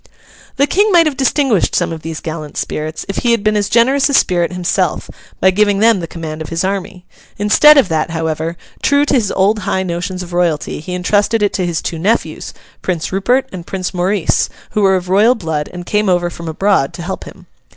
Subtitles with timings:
[0.55, 3.69] The King might have distinguished some of these gallant spirits, if he had been as
[3.69, 7.05] generous a spirit himself, by giving them the command of his army.
[7.37, 11.53] Instead of that, however, true to his old high notions of royalty, he entrusted it
[11.53, 12.51] to his two nephews,
[12.81, 16.93] Prince Rupert and Prince Maurice, who were of royal blood and came over from abroad
[16.95, 17.45] to help him.